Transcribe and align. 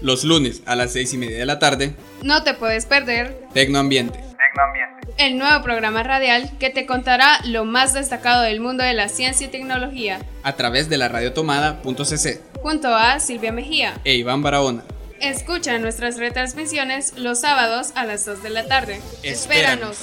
Los 0.00 0.24
lunes 0.24 0.62
a 0.66 0.76
las 0.76 0.92
6 0.92 1.14
y 1.14 1.18
media 1.18 1.38
de 1.38 1.46
la 1.46 1.58
tarde. 1.58 1.94
No 2.22 2.42
te 2.42 2.54
puedes 2.54 2.86
perder 2.86 3.38
Tecnoambiente. 3.54 4.18
Tecnoambiente. 4.18 5.12
el 5.18 5.38
nuevo 5.38 5.62
programa 5.62 6.02
radial 6.02 6.50
que 6.58 6.70
te 6.70 6.84
contará 6.86 7.40
lo 7.44 7.64
más 7.64 7.94
destacado 7.94 8.42
del 8.42 8.60
mundo 8.60 8.84
de 8.84 8.92
la 8.92 9.08
ciencia 9.08 9.46
y 9.46 9.50
tecnología, 9.50 10.20
A 10.42 10.52
través 10.54 10.88
de 10.88 10.98
la 10.98 11.08
radiotomada.cc. 11.08 12.40
junto 12.62 12.94
a 12.94 13.18
Silvia 13.20 13.52
Mejía. 13.52 13.94
E 14.04 14.14
Iván 14.14 14.42
Barahona. 14.42 14.82
Escucha 15.20 15.78
nuestras 15.78 16.18
retransmisiones 16.18 17.14
los 17.16 17.40
sábados 17.40 17.92
a 17.94 18.04
las 18.04 18.26
2 18.26 18.42
de 18.42 18.50
la 18.50 18.66
tarde. 18.66 19.00
Espéranos. 19.22 19.96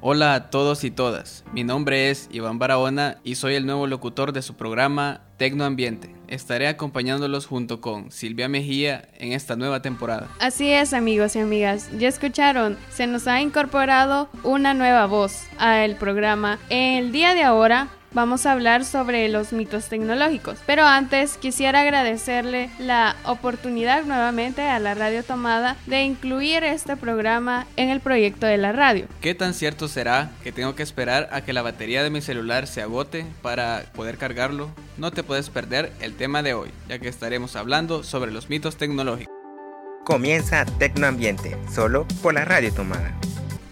Hola 0.00 0.34
a 0.36 0.50
todos 0.50 0.84
y 0.84 0.92
todas. 0.92 1.42
Mi 1.52 1.64
nombre 1.64 2.08
es 2.08 2.28
Iván 2.30 2.60
Barahona 2.60 3.18
y 3.24 3.34
soy 3.34 3.56
el 3.56 3.66
nuevo 3.66 3.88
locutor 3.88 4.32
de 4.32 4.42
su 4.42 4.54
programa 4.54 5.22
Tecnoambiente. 5.38 6.14
Estaré 6.28 6.68
acompañándolos 6.68 7.46
junto 7.46 7.80
con 7.80 8.12
Silvia 8.12 8.48
Mejía 8.48 9.08
en 9.18 9.32
esta 9.32 9.56
nueva 9.56 9.82
temporada. 9.82 10.28
Así 10.38 10.70
es 10.70 10.94
amigos 10.94 11.34
y 11.34 11.40
amigas, 11.40 11.90
ya 11.98 12.06
escucharon, 12.06 12.78
se 12.90 13.08
nos 13.08 13.26
ha 13.26 13.40
incorporado 13.40 14.28
una 14.44 14.72
nueva 14.72 15.06
voz 15.06 15.42
al 15.58 15.96
programa. 15.96 16.60
El 16.70 17.10
día 17.10 17.34
de 17.34 17.42
ahora 17.42 17.88
vamos 18.12 18.46
a 18.46 18.52
hablar 18.52 18.84
sobre 18.84 19.28
los 19.28 19.52
mitos 19.52 19.88
tecnológicos, 19.88 20.58
pero 20.66 20.84
antes 20.84 21.36
quisiera 21.36 21.80
agradecerle 21.80 22.70
la 22.78 23.16
oportunidad 23.24 24.04
nuevamente 24.04 24.62
a 24.62 24.78
la 24.78 24.94
Radio 24.94 25.22
Tomada 25.22 25.76
de 25.86 26.02
incluir 26.02 26.64
este 26.64 26.96
programa 26.96 27.66
en 27.76 27.90
el 27.90 28.00
proyecto 28.00 28.46
de 28.46 28.58
la 28.58 28.72
radio. 28.72 29.06
¿Qué 29.20 29.34
tan 29.34 29.54
cierto 29.54 29.88
será 29.88 30.30
que 30.42 30.52
tengo 30.52 30.74
que 30.74 30.82
esperar 30.82 31.28
a 31.32 31.42
que 31.42 31.52
la 31.52 31.62
batería 31.62 32.02
de 32.02 32.10
mi 32.10 32.20
celular 32.20 32.66
se 32.66 32.82
agote 32.82 33.26
para 33.42 33.84
poder 33.94 34.18
cargarlo? 34.18 34.70
No 34.96 35.10
te 35.10 35.22
puedes 35.22 35.50
perder 35.50 35.92
el 36.00 36.14
tema 36.14 36.42
de 36.42 36.54
hoy, 36.54 36.70
ya 36.88 36.98
que 36.98 37.08
estaremos 37.08 37.56
hablando 37.56 38.02
sobre 38.02 38.32
los 38.32 38.48
mitos 38.48 38.76
tecnológicos. 38.76 39.34
Comienza 40.04 40.64
Tecnoambiente, 40.64 41.56
solo 41.70 42.06
por 42.22 42.32
la 42.32 42.44
radio 42.44 42.72
tomada. 42.72 43.14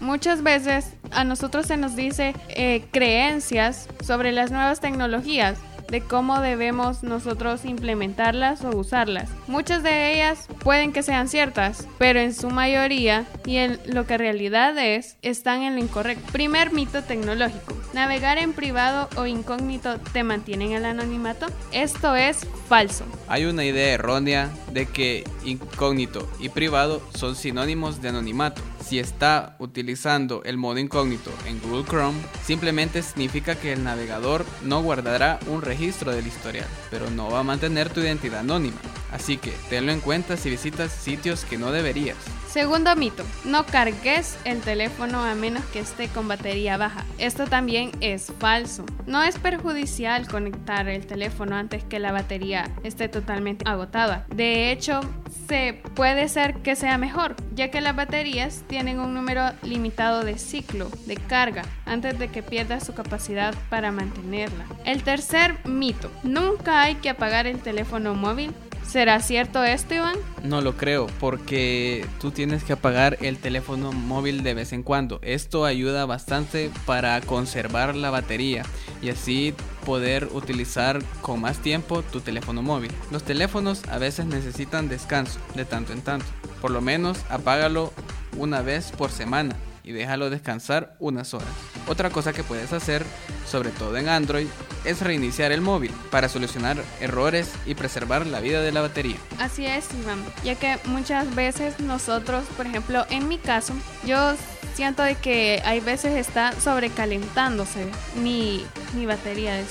Muchas 0.07 0.41
veces 0.41 0.93
a 1.11 1.25
nosotros 1.25 1.65
se 1.65 1.75
nos 1.75 1.97
dice 1.97 2.33
eh, 2.47 2.85
creencias 2.91 3.89
sobre 4.01 4.31
las 4.31 4.51
nuevas 4.51 4.79
tecnologías, 4.79 5.57
de 5.89 5.99
cómo 5.99 6.39
debemos 6.39 7.03
nosotros 7.03 7.65
implementarlas 7.65 8.63
o 8.63 8.69
usarlas. 8.69 9.29
Muchas 9.47 9.83
de 9.83 10.13
ellas 10.13 10.47
pueden 10.63 10.93
que 10.93 11.03
sean 11.03 11.27
ciertas, 11.27 11.89
pero 11.97 12.21
en 12.21 12.33
su 12.33 12.49
mayoría 12.49 13.25
y 13.45 13.57
en 13.57 13.81
lo 13.85 14.05
que 14.05 14.17
realidad 14.17 14.77
es, 14.77 15.17
están 15.23 15.61
en 15.63 15.75
lo 15.75 15.81
incorrecto. 15.81 16.31
Primer 16.31 16.71
mito 16.71 17.03
tecnológico. 17.03 17.75
Navegar 17.93 18.37
en 18.37 18.53
privado 18.53 19.09
o 19.17 19.25
incógnito 19.25 19.97
te 20.13 20.23
mantiene 20.23 20.67
en 20.67 20.71
el 20.71 20.85
anonimato. 20.85 21.47
Esto 21.73 22.15
es 22.15 22.47
falso. 22.69 23.03
Hay 23.27 23.43
una 23.43 23.65
idea 23.65 23.93
errónea 23.93 24.49
de 24.71 24.85
que 24.85 25.25
incógnito 25.43 26.29
y 26.39 26.47
privado 26.47 27.01
son 27.13 27.35
sinónimos 27.35 28.01
de 28.01 28.07
anonimato. 28.09 28.61
Si 28.87 28.99
está 28.99 29.57
utilizando 29.59 30.43
el 30.45 30.55
modo 30.55 30.79
incógnito 30.79 31.29
en 31.45 31.59
Google 31.59 31.83
Chrome, 31.83 32.21
simplemente 32.45 33.01
significa 33.01 33.55
que 33.55 33.73
el 33.73 33.83
navegador 33.83 34.45
no 34.63 34.81
guardará 34.81 35.41
un 35.47 35.61
registro 35.61 36.13
del 36.13 36.25
historial, 36.25 36.67
pero 36.89 37.09
no 37.09 37.29
va 37.29 37.39
a 37.39 37.43
mantener 37.43 37.89
tu 37.89 37.99
identidad 37.99 38.39
anónima. 38.39 38.77
Así 39.11 39.37
que 39.37 39.53
tenlo 39.69 39.91
en 39.91 40.01
cuenta 40.01 40.37
si 40.37 40.49
visitas 40.49 40.91
sitios 40.91 41.45
que 41.45 41.57
no 41.57 41.71
deberías. 41.71 42.17
Segundo 42.49 42.95
mito, 42.95 43.23
no 43.45 43.65
cargues 43.65 44.37
el 44.43 44.61
teléfono 44.61 45.23
a 45.23 45.35
menos 45.35 45.63
que 45.65 45.79
esté 45.79 46.07
con 46.07 46.27
batería 46.27 46.77
baja. 46.77 47.05
Esto 47.17 47.45
también 47.45 47.91
es 47.99 48.31
falso. 48.39 48.85
No 49.05 49.21
es 49.21 49.37
perjudicial 49.37 50.27
conectar 50.27 50.87
el 50.87 51.05
teléfono 51.05 51.55
antes 51.55 51.83
que 51.83 51.99
la 51.99 52.11
batería 52.11 52.71
esté 52.83 53.09
totalmente 53.09 53.63
agotada. 53.67 54.25
De 54.33 54.71
hecho, 54.71 55.01
se 55.47 55.81
puede 55.93 56.29
ser 56.29 56.55
que 56.55 56.75
sea 56.75 56.97
mejor, 56.97 57.35
ya 57.53 57.69
que 57.69 57.81
las 57.81 57.95
baterías 57.95 58.63
tienen 58.67 58.99
un 58.99 59.13
número 59.13 59.51
limitado 59.61 60.23
de 60.23 60.37
ciclo 60.37 60.89
de 61.05 61.15
carga 61.15 61.63
antes 61.85 62.17
de 62.17 62.29
que 62.29 62.43
pierda 62.43 62.79
su 62.79 62.93
capacidad 62.93 63.53
para 63.69 63.91
mantenerla. 63.91 64.65
El 64.83 65.03
tercer 65.03 65.57
mito, 65.65 66.11
nunca 66.23 66.81
hay 66.81 66.95
que 66.95 67.09
apagar 67.09 67.45
el 67.45 67.59
teléfono 67.59 68.15
móvil 68.15 68.53
¿Será 68.97 69.21
cierto 69.21 69.63
esto, 69.63 69.93
Iván? 69.93 70.15
No 70.41 70.59
lo 70.61 70.75
creo, 70.75 71.05
porque 71.19 72.03
tú 72.19 72.31
tienes 72.31 72.63
que 72.63 72.73
apagar 72.73 73.15
el 73.21 73.37
teléfono 73.37 73.91
móvil 73.91 74.41
de 74.41 74.55
vez 74.55 74.73
en 74.73 74.81
cuando. 74.81 75.19
Esto 75.21 75.65
ayuda 75.65 76.07
bastante 76.07 76.71
para 76.87 77.21
conservar 77.21 77.95
la 77.95 78.09
batería 78.09 78.63
y 78.99 79.09
así 79.09 79.53
poder 79.85 80.29
utilizar 80.33 81.03
con 81.21 81.41
más 81.41 81.59
tiempo 81.59 82.01
tu 82.01 82.21
teléfono 82.21 82.63
móvil. 82.63 82.89
Los 83.11 83.21
teléfonos 83.21 83.83
a 83.87 83.99
veces 83.99 84.25
necesitan 84.25 84.89
descanso 84.89 85.39
de 85.53 85.65
tanto 85.65 85.93
en 85.93 86.01
tanto. 86.01 86.25
Por 86.59 86.71
lo 86.71 86.81
menos 86.81 87.19
apágalo 87.29 87.93
una 88.35 88.63
vez 88.63 88.91
por 88.93 89.11
semana 89.11 89.55
y 89.83 89.91
déjalo 89.91 90.31
descansar 90.31 90.95
unas 90.97 91.35
horas. 91.35 91.53
Otra 91.87 92.09
cosa 92.09 92.33
que 92.33 92.43
puedes 92.43 92.73
hacer, 92.73 93.05
sobre 93.47 93.69
todo 93.71 93.97
en 93.97 94.09
Android, 94.09 94.47
es 94.85 95.01
reiniciar 95.01 95.51
el 95.51 95.61
móvil 95.61 95.91
para 96.11 96.29
solucionar 96.29 96.77
errores 96.99 97.51
y 97.65 97.75
preservar 97.75 98.25
la 98.25 98.39
vida 98.39 98.61
de 98.61 98.71
la 98.71 98.81
batería. 98.81 99.17
Así 99.39 99.65
es, 99.65 99.85
Iván, 100.01 100.23
ya 100.43 100.55
que 100.55 100.77
muchas 100.85 101.33
veces 101.35 101.79
nosotros, 101.79 102.45
por 102.55 102.67
ejemplo, 102.67 103.05
en 103.09 103.27
mi 103.27 103.37
caso, 103.37 103.73
yo 104.05 104.35
siento 104.77 105.01
de 105.01 105.15
que 105.15 105.61
hay 105.65 105.79
veces 105.79 106.15
está 106.15 106.53
sobrecalentándose 106.61 107.87
mi, 108.21 108.63
mi 108.93 109.07
batería 109.07 109.55
del, 109.55 109.65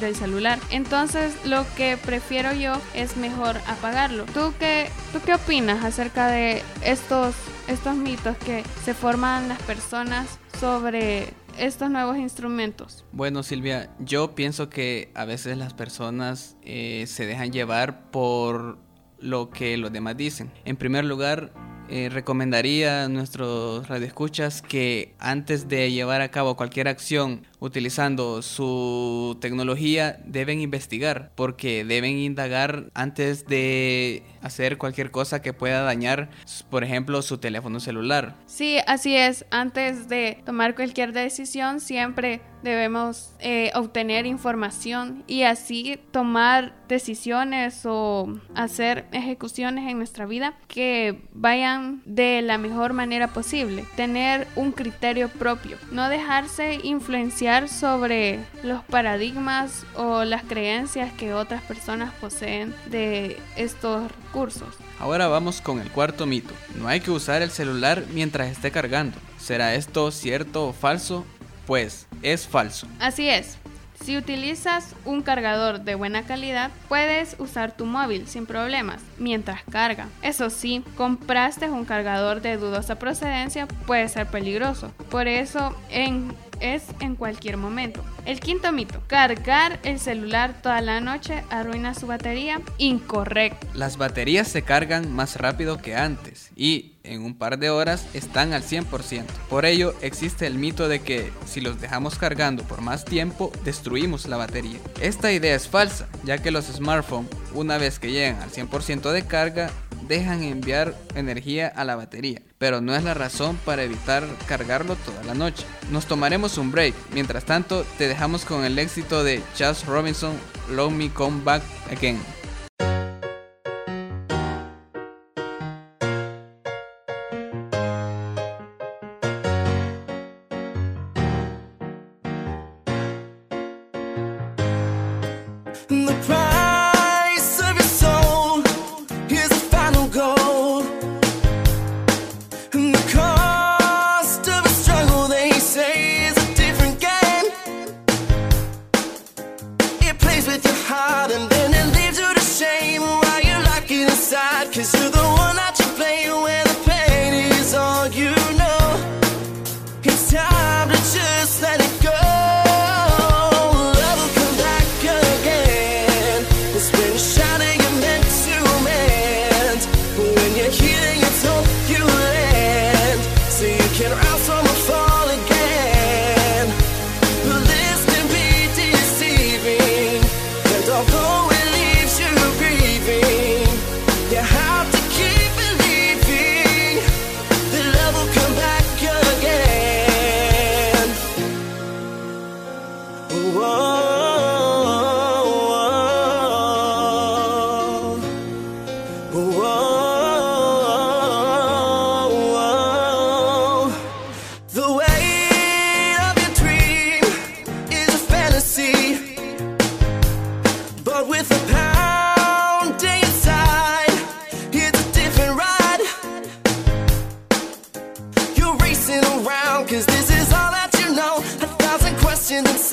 del 0.00 0.14
celular. 0.14 0.60
Entonces 0.70 1.34
lo 1.44 1.66
que 1.74 1.96
prefiero 1.96 2.52
yo 2.52 2.74
es 2.94 3.16
mejor 3.16 3.56
apagarlo. 3.66 4.24
¿Tú 4.26 4.54
qué, 4.60 4.88
¿Tú 5.12 5.20
qué 5.26 5.34
opinas 5.34 5.84
acerca 5.84 6.28
de 6.28 6.62
estos, 6.80 7.34
estos 7.66 7.96
mitos 7.96 8.36
que 8.38 8.62
se 8.84 8.94
forman 8.94 9.48
las 9.48 9.60
personas 9.62 10.28
sobre 10.60 11.34
estos 11.58 11.90
nuevos 11.90 12.16
instrumentos? 12.16 13.04
Bueno 13.12 13.42
Silvia, 13.42 13.90
yo 13.98 14.34
pienso 14.34 14.68
que 14.68 15.10
a 15.14 15.24
veces 15.24 15.56
las 15.56 15.74
personas 15.74 16.56
eh, 16.62 17.04
se 17.06 17.26
dejan 17.26 17.52
llevar 17.52 18.10
por 18.10 18.78
lo 19.18 19.50
que 19.50 19.76
los 19.76 19.92
demás 19.92 20.16
dicen. 20.16 20.50
En 20.64 20.76
primer 20.76 21.04
lugar, 21.04 21.52
eh, 21.88 22.08
recomendaría 22.10 23.04
a 23.04 23.08
nuestros 23.08 23.88
radioescuchas 23.88 24.62
que 24.62 25.14
antes 25.18 25.68
de 25.68 25.90
llevar 25.92 26.20
a 26.20 26.30
cabo 26.30 26.56
cualquier 26.56 26.88
acción 26.88 27.46
utilizando 27.62 28.42
su 28.42 29.38
tecnología 29.40 30.18
deben 30.26 30.60
investigar 30.60 31.30
porque 31.36 31.84
deben 31.84 32.18
indagar 32.18 32.90
antes 32.92 33.46
de 33.46 34.24
hacer 34.42 34.78
cualquier 34.78 35.12
cosa 35.12 35.42
que 35.42 35.52
pueda 35.52 35.82
dañar, 35.82 36.28
por 36.70 36.82
ejemplo, 36.82 37.22
su 37.22 37.38
teléfono 37.38 37.78
celular. 37.78 38.34
Sí, 38.46 38.78
así 38.88 39.16
es. 39.16 39.46
Antes 39.50 40.08
de 40.08 40.42
tomar 40.44 40.74
cualquier 40.74 41.12
decisión, 41.12 41.78
siempre 41.78 42.40
debemos 42.62 43.34
eh, 43.40 43.70
obtener 43.74 44.26
información 44.26 45.24
y 45.26 45.42
así 45.42 45.98
tomar 46.12 46.74
decisiones 46.88 47.82
o 47.84 48.32
hacer 48.54 49.06
ejecuciones 49.12 49.90
en 49.90 49.98
nuestra 49.98 50.26
vida 50.26 50.54
que 50.68 51.22
vayan 51.32 52.02
de 52.04 52.40
la 52.42 52.58
mejor 52.58 52.92
manera 52.92 53.28
posible. 53.28 53.84
Tener 53.96 54.46
un 54.56 54.72
criterio 54.72 55.28
propio. 55.28 55.76
No 55.90 56.08
dejarse 56.08 56.78
influenciar 56.82 57.51
sobre 57.68 58.40
los 58.62 58.82
paradigmas 58.84 59.84
o 59.94 60.24
las 60.24 60.42
creencias 60.42 61.12
que 61.12 61.34
otras 61.34 61.62
personas 61.62 62.12
poseen 62.14 62.74
de 62.86 63.38
estos 63.56 64.10
recursos. 64.10 64.74
Ahora 64.98 65.28
vamos 65.28 65.60
con 65.60 65.78
el 65.78 65.90
cuarto 65.90 66.24
mito. 66.24 66.54
No 66.76 66.88
hay 66.88 67.00
que 67.00 67.10
usar 67.10 67.42
el 67.42 67.50
celular 67.50 68.04
mientras 68.12 68.48
esté 68.48 68.70
cargando. 68.70 69.18
¿Será 69.38 69.74
esto 69.74 70.10
cierto 70.10 70.68
o 70.68 70.72
falso? 70.72 71.26
Pues 71.66 72.06
es 72.22 72.48
falso. 72.48 72.86
Así 72.98 73.28
es. 73.28 73.58
Si 74.02 74.16
utilizas 74.16 74.96
un 75.04 75.22
cargador 75.22 75.82
de 75.82 75.94
buena 75.94 76.24
calidad, 76.24 76.72
puedes 76.88 77.36
usar 77.38 77.76
tu 77.76 77.84
móvil 77.86 78.26
sin 78.26 78.46
problemas 78.46 79.00
mientras 79.16 79.62
carga. 79.70 80.08
Eso 80.22 80.50
sí, 80.50 80.82
compraste 80.96 81.70
un 81.70 81.84
cargador 81.84 82.40
de 82.40 82.56
dudosa 82.56 82.98
procedencia, 82.98 83.68
puede 83.86 84.08
ser 84.08 84.26
peligroso. 84.26 84.90
Por 85.08 85.28
eso 85.28 85.76
en 85.88 86.34
es 86.62 86.84
en 87.00 87.16
cualquier 87.16 87.56
momento. 87.56 88.02
El 88.24 88.40
quinto 88.40 88.72
mito, 88.72 89.02
cargar 89.08 89.80
el 89.82 89.98
celular 89.98 90.62
toda 90.62 90.80
la 90.80 91.00
noche 91.00 91.42
arruina 91.50 91.94
su 91.94 92.06
batería. 92.06 92.60
Incorrecto. 92.78 93.66
Las 93.74 93.96
baterías 93.96 94.48
se 94.48 94.62
cargan 94.62 95.12
más 95.12 95.36
rápido 95.36 95.78
que 95.78 95.96
antes 95.96 96.50
y 96.56 96.92
en 97.04 97.22
un 97.22 97.34
par 97.34 97.58
de 97.58 97.70
horas 97.70 98.06
están 98.14 98.52
al 98.52 98.62
100%. 98.62 99.24
Por 99.50 99.64
ello 99.64 99.94
existe 100.02 100.46
el 100.46 100.54
mito 100.54 100.88
de 100.88 101.00
que 101.00 101.32
si 101.46 101.60
los 101.60 101.80
dejamos 101.80 102.16
cargando 102.16 102.62
por 102.62 102.80
más 102.80 103.04
tiempo 103.04 103.52
destruimos 103.64 104.26
la 104.26 104.36
batería. 104.36 104.78
Esta 105.00 105.32
idea 105.32 105.56
es 105.56 105.68
falsa, 105.68 106.08
ya 106.24 106.38
que 106.38 106.52
los 106.52 106.66
smartphones 106.66 107.30
una 107.54 107.78
vez 107.78 107.98
que 107.98 108.10
llegan 108.10 108.40
al 108.40 108.50
100% 108.50 109.10
de 109.10 109.26
carga 109.26 109.70
dejan 110.12 110.42
enviar 110.42 110.94
energía 111.14 111.68
a 111.68 111.84
la 111.84 111.96
batería, 111.96 112.42
pero 112.58 112.82
no 112.82 112.94
es 112.94 113.02
la 113.02 113.14
razón 113.14 113.58
para 113.64 113.82
evitar 113.82 114.24
cargarlo 114.46 114.94
toda 114.96 115.24
la 115.24 115.32
noche. 115.32 115.64
Nos 115.90 116.04
tomaremos 116.04 116.58
un 116.58 116.70
break, 116.70 116.94
mientras 117.14 117.44
tanto 117.44 117.86
te 117.96 118.08
dejamos 118.08 118.44
con 118.44 118.62
el 118.64 118.78
éxito 118.78 119.24
de 119.24 119.42
Chas 119.54 119.86
Robinson, 119.86 120.34
Love 120.70 120.92
Me 120.92 121.10
Come 121.10 121.42
Back 121.42 121.62
Again. 121.90 122.41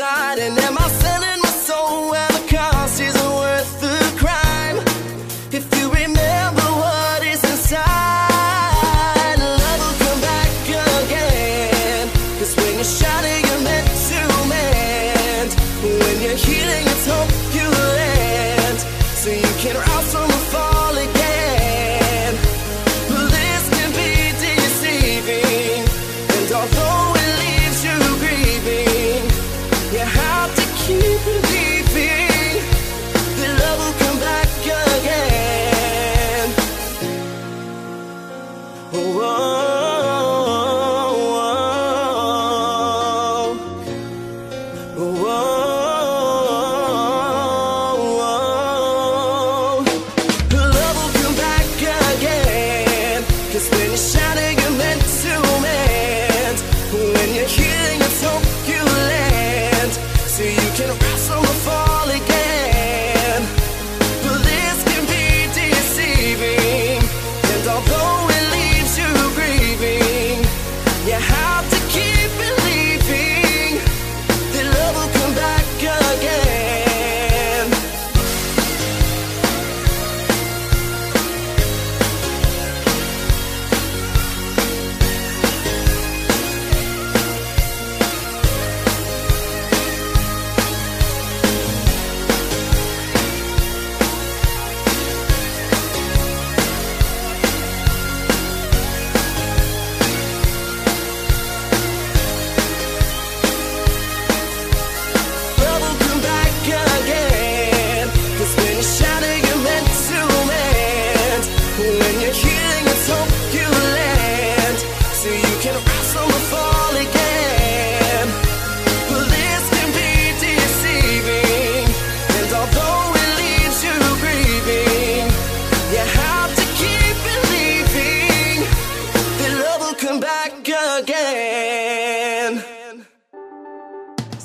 and 0.02 0.58
am 0.60 0.78
I 0.78 0.88
sinning? 0.88 1.49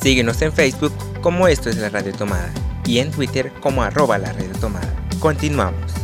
Síguenos 0.05 0.43
en 0.43 0.53
Facebook 0.53 0.93
como 1.23 1.49
Esto 1.49 1.71
es 1.71 1.79
la 1.79 1.89
Radio 1.89 2.13
Tomada 2.13 2.53
y 2.85 2.99
en 2.99 3.11
Twitter 3.11 3.51
como 3.63 3.83
arroba 3.83 4.19
la 4.19 4.35
Radio 4.35 4.53
Tomada. 4.61 4.95
Continuamos. 5.19 5.95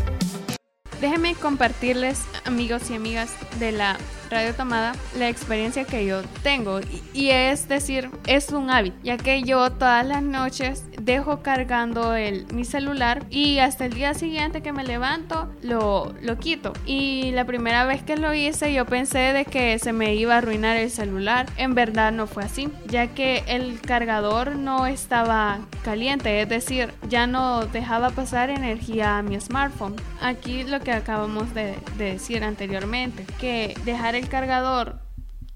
Déjenme 1.02 1.35
compartirles, 1.35 2.21
amigos 2.50 2.90
y 2.90 2.95
amigas 2.95 3.33
de 3.61 3.71
la 3.71 3.97
Radio 4.30 4.54
Tomada, 4.54 4.95
la 5.19 5.28
experiencia 5.28 5.85
que 5.85 6.07
yo 6.07 6.23
tengo. 6.42 6.80
Y 7.12 7.30
es 7.30 7.69
decir, 7.69 8.11
es 8.26 8.50
un 8.50 8.71
hábito, 8.71 8.97
ya 9.02 9.16
que 9.16 9.42
yo 9.42 9.71
todas 9.73 10.07
las 10.07 10.23
noches 10.23 10.85
dejo 11.00 11.42
cargando 11.42 12.14
el, 12.14 12.47
mi 12.52 12.64
celular 12.64 13.25
y 13.30 13.59
hasta 13.59 13.87
el 13.87 13.92
día 13.92 14.14
siguiente 14.14 14.62
que 14.62 14.73
me 14.73 14.85
levanto 14.85 15.49
lo, 15.62 16.14
lo 16.23 16.38
quito. 16.38 16.73
Y 16.87 17.33
la 17.33 17.45
primera 17.45 17.85
vez 17.87 18.02
que 18.02 18.16
lo 18.16 18.33
hice 18.33 18.73
yo 18.73 18.87
pensé 18.87 19.19
de 19.19 19.45
que 19.45 19.78
se 19.78 19.92
me 19.92 20.14
iba 20.14 20.35
a 20.35 20.38
arruinar 20.38 20.76
el 20.76 20.90
celular. 20.90 21.47
En 21.57 21.75
verdad 21.75 22.12
no 22.12 22.26
fue 22.26 22.45
así, 22.45 22.69
ya 22.87 23.09
que 23.09 23.42
el 23.49 23.80
cargador 23.80 24.57
no 24.57 24.87
estaba 24.87 25.59
caliente, 25.85 26.42
es 26.42 26.49
decir, 26.49 26.92
ya 27.09 27.26
no 27.26 27.66
dejaba 27.66 28.11
pasar 28.11 28.50
energía 28.50 29.19
a 29.19 29.23
mi 29.23 29.40
smartphone. 29.40 29.97
Aquí 30.21 30.62
lo 30.62 30.80
que 30.80 30.92
acabamos 30.92 31.52
de, 31.54 31.75
de 31.97 32.12
decir 32.12 32.39
anteriormente, 32.44 33.26
que 33.38 33.75
dejar 33.85 34.14
el 34.14 34.28
cargador 34.28 34.99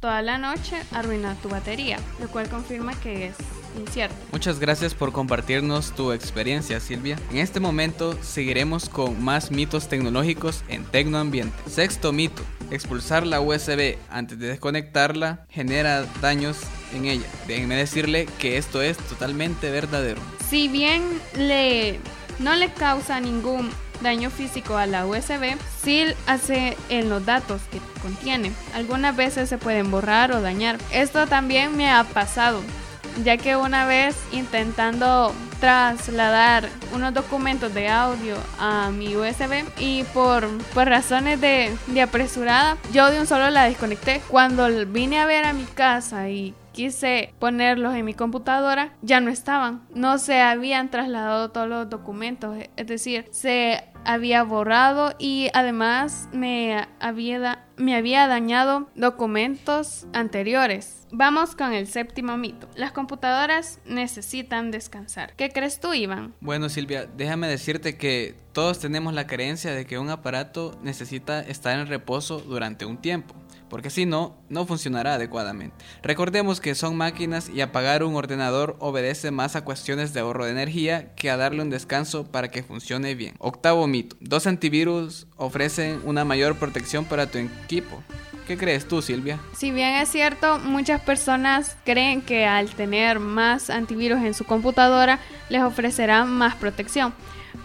toda 0.04 0.20
la 0.20 0.36
noche 0.36 0.76
arruina 0.92 1.34
tu 1.36 1.48
batería, 1.48 1.98
lo 2.20 2.28
cual 2.28 2.46
confirma 2.50 2.92
que 3.00 3.28
es 3.28 3.36
incierto. 3.78 4.14
Muchas 4.32 4.58
gracias 4.58 4.92
por 4.92 5.12
compartirnos 5.12 5.92
tu 5.94 6.12
experiencia, 6.12 6.78
Silvia. 6.78 7.18
En 7.30 7.38
este 7.38 7.58
momento 7.58 8.14
seguiremos 8.22 8.90
con 8.90 9.24
más 9.24 9.50
mitos 9.50 9.88
tecnológicos 9.88 10.62
en 10.68 10.84
Tecnoambiente. 10.84 11.56
Sexto 11.70 12.12
mito. 12.12 12.42
Expulsar 12.70 13.26
la 13.26 13.40
USB 13.40 13.96
antes 14.10 14.38
de 14.38 14.48
desconectarla 14.48 15.46
genera 15.48 16.04
daños 16.20 16.58
en 16.94 17.06
ella. 17.06 17.26
Déjenme 17.46 17.76
decirle 17.76 18.26
que 18.38 18.58
esto 18.58 18.82
es 18.82 18.98
totalmente 18.98 19.70
verdadero. 19.70 20.20
Si 20.50 20.68
bien 20.68 21.02
le 21.36 21.98
no 22.40 22.54
le 22.56 22.72
causa 22.72 23.20
ningún 23.20 23.70
daño 24.02 24.30
físico 24.30 24.76
a 24.76 24.86
la 24.86 25.06
USB, 25.06 25.56
sí 25.82 26.04
hace 26.26 26.76
en 26.88 27.08
los 27.08 27.24
datos 27.24 27.62
que 27.70 27.80
contiene. 28.02 28.52
Algunas 28.74 29.16
veces 29.16 29.48
se 29.48 29.58
pueden 29.58 29.90
borrar 29.90 30.32
o 30.32 30.40
dañar. 30.40 30.78
Esto 30.90 31.26
también 31.26 31.76
me 31.76 31.90
ha 31.90 32.04
pasado, 32.04 32.62
ya 33.22 33.36
que 33.36 33.56
una 33.56 33.86
vez 33.86 34.16
intentando 34.32 35.32
trasladar 35.60 36.68
unos 36.92 37.14
documentos 37.14 37.72
de 37.72 37.88
audio 37.88 38.36
a 38.58 38.90
mi 38.90 39.16
USB 39.16 39.64
y 39.78 40.02
por, 40.12 40.46
por 40.74 40.88
razones 40.88 41.40
de, 41.40 41.74
de 41.86 42.02
apresurada, 42.02 42.76
yo 42.92 43.10
de 43.10 43.20
un 43.20 43.26
solo 43.26 43.48
la 43.50 43.64
desconecté. 43.64 44.20
Cuando 44.28 44.68
vine 44.86 45.20
a 45.20 45.26
ver 45.26 45.44
a 45.44 45.52
mi 45.52 45.64
casa 45.64 46.28
y 46.28 46.54
quise 46.74 47.32
ponerlos 47.38 47.94
en 47.94 48.04
mi 48.04 48.12
computadora, 48.12 48.94
ya 49.00 49.20
no 49.20 49.30
estaban. 49.30 49.86
No 49.94 50.18
se 50.18 50.42
habían 50.42 50.90
trasladado 50.90 51.50
todos 51.50 51.68
los 51.68 51.88
documentos, 51.88 52.58
es 52.76 52.86
decir, 52.86 53.26
se 53.30 53.84
había 54.04 54.42
borrado 54.42 55.14
y 55.18 55.48
además 55.54 56.28
me 56.32 56.86
había, 57.00 58.28
dañado 58.28 58.90
documentos 58.94 60.06
anteriores. 60.12 61.06
Vamos 61.10 61.54
con 61.54 61.72
el 61.72 61.86
séptimo 61.86 62.36
mito. 62.36 62.68
Las 62.74 62.92
computadoras 62.92 63.78
necesitan 63.86 64.70
descansar. 64.70 65.34
¿Qué 65.36 65.50
crees 65.50 65.80
tú, 65.80 65.94
Iván? 65.94 66.34
Bueno, 66.40 66.68
Silvia, 66.68 67.06
déjame 67.06 67.48
decirte 67.48 67.96
que 67.96 68.34
todos 68.52 68.80
tenemos 68.80 69.14
la 69.14 69.26
creencia 69.26 69.72
de 69.72 69.86
que 69.86 69.98
un 69.98 70.10
aparato 70.10 70.78
necesita 70.82 71.40
estar 71.40 71.78
en 71.78 71.86
reposo 71.86 72.40
durante 72.40 72.84
un 72.84 72.98
tiempo 72.98 73.34
porque 73.74 73.90
si 73.90 74.06
no, 74.06 74.36
no 74.48 74.66
funcionará 74.66 75.14
adecuadamente. 75.14 75.74
Recordemos 76.00 76.60
que 76.60 76.76
son 76.76 76.96
máquinas 76.96 77.50
y 77.52 77.60
apagar 77.60 78.04
un 78.04 78.14
ordenador 78.14 78.76
obedece 78.78 79.32
más 79.32 79.56
a 79.56 79.64
cuestiones 79.64 80.14
de 80.14 80.20
ahorro 80.20 80.44
de 80.44 80.52
energía 80.52 81.12
que 81.16 81.28
a 81.28 81.36
darle 81.36 81.60
un 81.60 81.70
descanso 81.70 82.30
para 82.30 82.52
que 82.52 82.62
funcione 82.62 83.16
bien. 83.16 83.34
Octavo 83.40 83.88
mito, 83.88 84.14
dos 84.20 84.46
antivirus 84.46 85.26
ofrecen 85.36 86.00
una 86.04 86.24
mayor 86.24 86.56
protección 86.56 87.04
para 87.04 87.26
tu 87.26 87.38
equipo. 87.38 88.00
¿Qué 88.46 88.56
crees 88.56 88.86
tú, 88.86 89.02
Silvia? 89.02 89.40
Si 89.56 89.72
bien 89.72 89.96
es 89.96 90.08
cierto, 90.08 90.60
muchas 90.60 91.00
personas 91.00 91.76
creen 91.84 92.22
que 92.22 92.46
al 92.46 92.70
tener 92.70 93.18
más 93.18 93.70
antivirus 93.70 94.22
en 94.22 94.34
su 94.34 94.44
computadora 94.44 95.18
les 95.48 95.62
ofrecerá 95.62 96.24
más 96.24 96.54
protección. 96.54 97.12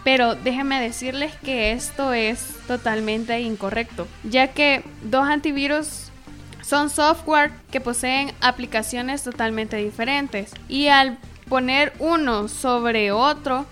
Pero 0.04 0.36
déjenme 0.36 0.80
decirles 0.80 1.34
que 1.44 1.72
esto 1.72 2.14
es 2.14 2.56
totalmente 2.68 3.40
incorrecto, 3.42 4.08
ya 4.24 4.48
que 4.48 4.84
dos 5.04 5.28
antivirus 5.28 6.10
son 6.62 6.90
software 6.90 7.52
que 7.72 7.82
poseen 7.82 8.32
aplicaciones 8.42 9.24
totalmente 9.24 9.78
diferentes 9.78 10.52
y 10.68 10.88
al 10.88 11.18
poner 11.48 11.94
uno 12.00 12.48
sobre 12.48 13.12
otro 13.12 13.66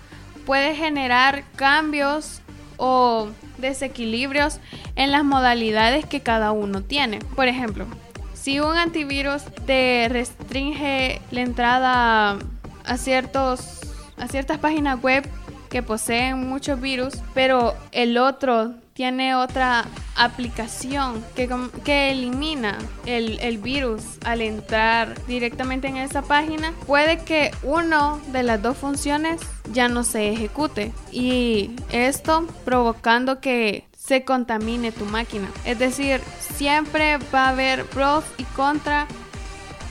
puede 0.44 0.74
generar 0.74 1.44
cambios 1.56 2.40
o 2.76 3.28
desequilibrios 3.58 4.58
en 4.96 5.12
las 5.12 5.24
modalidades 5.24 6.06
que 6.06 6.20
cada 6.20 6.52
uno 6.52 6.82
tiene. 6.82 7.18
Por 7.36 7.48
ejemplo, 7.48 7.86
si 8.34 8.60
un 8.60 8.76
antivirus 8.76 9.42
te 9.66 10.08
restringe 10.08 11.20
la 11.30 11.40
entrada 11.40 12.38
a 12.84 12.96
ciertos 12.96 13.80
a 14.16 14.26
ciertas 14.26 14.58
páginas 14.58 15.00
web 15.00 15.28
que 15.68 15.82
poseen 15.82 16.48
muchos 16.48 16.80
virus, 16.80 17.14
pero 17.34 17.74
el 17.92 18.18
otro 18.18 18.74
tiene 18.94 19.36
otra 19.36 19.84
aplicación 20.16 21.24
que, 21.36 21.48
que 21.84 22.10
elimina 22.10 22.78
el, 23.06 23.38
el, 23.38 23.58
virus 23.58 24.02
al 24.24 24.40
entrar 24.40 25.14
directamente 25.26 25.86
en 25.86 25.98
esa 25.98 26.22
página, 26.22 26.72
puede 26.84 27.18
que 27.18 27.52
uno 27.62 28.20
de 28.32 28.42
las 28.42 28.60
dos 28.60 28.76
funciones 28.76 29.40
ya 29.72 29.88
no 29.88 30.02
se 30.02 30.32
ejecute 30.32 30.92
y 31.12 31.76
esto 31.92 32.48
provocando 32.64 33.40
que 33.40 33.84
se 33.96 34.24
contamine 34.24 34.90
tu 34.90 35.04
máquina. 35.04 35.48
Es 35.64 35.78
decir, 35.78 36.20
siempre 36.40 37.18
va 37.32 37.44
a 37.44 37.48
haber 37.50 37.84
pros 37.84 38.24
y 38.36 38.42
contra 38.44 39.06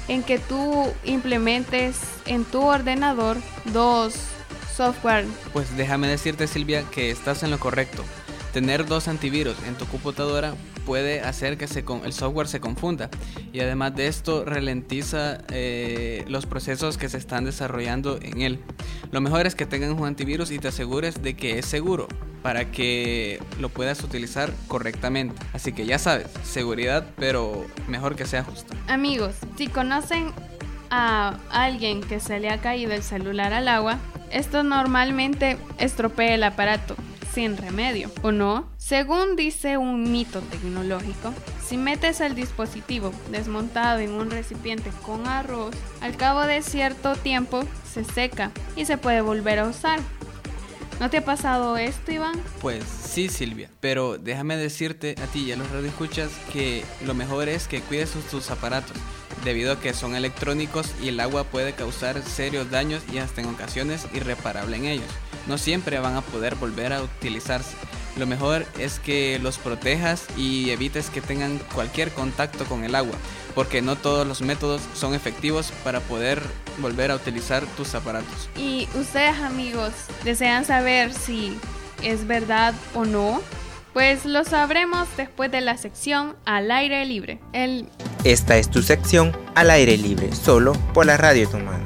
en 0.08 0.24
que 0.24 0.40
tú 0.40 0.86
implementes 1.06 2.00
en 2.26 2.44
tu 2.44 2.62
ordenador 2.62 3.38
dos 3.66 4.16
software. 4.78 5.26
Pues 5.54 5.76
déjame 5.76 6.08
decirte 6.08 6.48
Silvia 6.48 6.84
que 6.92 7.10
estás 7.10 7.42
en 7.42 7.50
lo 7.50 7.60
correcto. 7.60 8.04
Tener 8.54 8.86
dos 8.86 9.08
antivirus 9.08 9.56
en 9.68 9.76
tu 9.76 9.86
computadora 9.88 10.54
puede 10.86 11.22
hacer 11.22 11.58
que 11.58 11.68
se 11.68 11.84
el 12.06 12.14
software 12.14 12.48
se 12.48 12.62
confunda 12.62 13.10
y 13.52 13.60
además 13.60 13.96
de 13.96 14.08
esto 14.08 14.46
ralentiza 14.46 15.40
eh, 15.50 16.24
los 16.28 16.46
procesos 16.46 16.98
que 16.98 17.10
se 17.10 17.18
están 17.18 17.44
desarrollando 17.44 18.20
en 18.22 18.42
él. 18.42 18.60
Lo 19.12 19.20
mejor 19.20 19.48
es 19.48 19.56
que 19.56 19.66
tengas 19.66 19.92
un 19.92 20.06
antivirus 20.06 20.52
y 20.52 20.60
te 20.60 20.70
asegures 20.70 21.22
de 21.22 21.36
que 21.36 21.60
es 21.60 21.66
seguro 21.66 22.08
para 22.42 22.72
que 22.72 23.42
lo 23.60 23.70
puedas 23.70 24.02
utilizar 24.04 24.52
correctamente. 24.68 25.36
Así 25.54 25.74
que 25.74 25.86
ya 25.86 26.00
sabes, 26.00 26.28
seguridad, 26.44 27.06
pero 27.18 27.66
mejor 27.88 28.16
que 28.16 28.26
sea 28.26 28.44
justo. 28.44 28.74
Amigos, 28.88 29.36
si 29.58 29.68
conocen 29.68 30.32
a 30.90 31.38
alguien 31.50 32.02
que 32.02 32.20
se 32.20 32.40
le 32.40 32.50
ha 32.50 32.62
caído 32.62 32.94
el 32.94 33.04
celular 33.04 33.54
al 33.54 33.68
agua, 33.68 34.00
esto 34.32 34.64
normalmente 34.64 35.58
estropea 35.78 36.36
el 36.36 36.44
aparato 36.44 36.96
sin 37.34 37.56
remedio, 37.56 38.10
¿o 38.24 38.32
no? 38.32 38.68
Según 38.78 39.36
dice 39.36 39.78
un 39.78 40.12
mito 40.12 40.42
tecnológico, 40.42 41.34
si 41.64 41.78
metes 41.78 42.20
el 42.20 42.34
dispositivo 42.34 43.12
desmontado 43.32 44.00
en 44.00 44.12
un 44.12 44.32
recipiente 44.32 44.90
con 45.06 45.28
arroz, 45.28 45.76
al 46.02 46.18
cabo 46.18 46.42
de 46.42 46.64
cierto 46.64 47.16
tiempo 47.16 47.64
se 47.94 48.04
seca 48.04 48.52
y 48.76 48.86
se 48.86 48.98
puede 48.98 49.22
volver 49.22 49.60
a 49.60 49.68
usar. 49.68 50.00
¿No 51.00 51.12
te 51.12 51.18
ha 51.18 51.26
pasado 51.26 51.78
esto, 51.78 52.12
Iván? 52.12 52.42
Pues 52.60 52.84
sí, 52.86 53.30
Silvia, 53.30 53.70
pero 53.82 54.18
déjame 54.18 54.58
decirte 54.58 55.14
a 55.22 55.28
ti 55.28 55.44
y 55.44 55.52
a 55.52 55.58
los 55.58 55.70
radioescuchas 55.70 56.32
que 56.52 56.84
lo 57.06 57.14
mejor 57.14 57.50
es 57.50 57.68
que 57.68 57.82
cuides 57.82 58.14
tus 58.32 58.50
aparatos 58.50 58.98
debido 59.48 59.72
a 59.72 59.80
que 59.80 59.94
son 59.94 60.14
electrónicos 60.14 60.94
y 61.02 61.08
el 61.08 61.22
agua 61.22 61.46
puede 61.46 61.72
causar 61.72 62.22
serios 62.22 62.70
daños 62.70 63.02
y 63.14 63.20
hasta 63.20 63.40
en 63.40 63.48
ocasiones 63.48 64.06
irreparable 64.14 64.76
en 64.76 64.86
ellos. 64.86 65.08
No 65.48 65.58
siempre 65.58 66.00
van 66.00 66.18
a 66.18 66.22
poder 66.22 66.56
volver 66.56 66.92
a 66.92 67.02
utilizarse. 67.02 67.78
Lo 68.18 68.28
mejor 68.28 68.66
es 68.78 69.00
que 69.00 69.40
los 69.40 69.58
protejas 69.58 70.26
y 70.36 70.72
evites 70.72 71.10
que 71.10 71.22
tengan 71.22 71.60
cualquier 71.74 72.12
contacto 72.12 72.66
con 72.66 72.84
el 72.84 72.94
agua, 72.94 73.16
porque 73.56 73.82
no 73.82 73.96
todos 73.96 74.28
los 74.28 74.42
métodos 74.42 74.82
son 74.94 75.14
efectivos 75.14 75.72
para 75.84 76.02
poder 76.02 76.42
volver 76.80 77.12
a 77.12 77.16
utilizar 77.16 77.66
tus 77.78 77.96
aparatos. 77.96 78.50
Y 78.58 78.90
ustedes 79.00 79.40
amigos, 79.40 79.94
¿desean 80.26 80.66
saber 80.66 81.14
si 81.14 81.58
es 82.04 82.28
verdad 82.28 82.74
o 82.94 83.06
no? 83.06 83.42
Pues 83.94 84.26
lo 84.26 84.44
sabremos 84.44 85.08
después 85.16 85.50
de 85.52 85.62
la 85.62 85.78
sección 85.78 86.36
al 86.44 86.70
aire 86.70 87.06
libre. 87.06 87.40
El 87.54 87.88
esta 88.32 88.58
es 88.58 88.70
tu 88.70 88.82
sección 88.82 89.32
al 89.56 89.70
aire 89.70 89.98
libre, 89.98 90.34
solo 90.34 90.74
por 90.94 91.06
la 91.06 91.16
radio 91.16 91.48
Tomada. 91.48 91.86